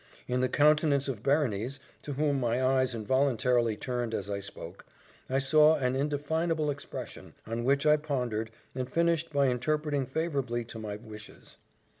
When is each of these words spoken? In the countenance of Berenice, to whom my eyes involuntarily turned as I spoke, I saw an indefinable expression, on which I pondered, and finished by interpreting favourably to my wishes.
In 0.27 0.39
the 0.41 0.49
countenance 0.49 1.07
of 1.07 1.21
Berenice, 1.21 1.79
to 2.01 2.13
whom 2.13 2.39
my 2.39 2.59
eyes 2.59 2.95
involuntarily 2.95 3.77
turned 3.77 4.15
as 4.15 4.31
I 4.31 4.39
spoke, 4.39 4.83
I 5.29 5.37
saw 5.37 5.75
an 5.75 5.95
indefinable 5.95 6.71
expression, 6.71 7.35
on 7.45 7.63
which 7.65 7.85
I 7.85 7.97
pondered, 7.97 8.49
and 8.73 8.89
finished 8.89 9.31
by 9.31 9.45
interpreting 9.47 10.07
favourably 10.07 10.63
to 10.65 10.79
my 10.79 10.95
wishes. 10.95 11.57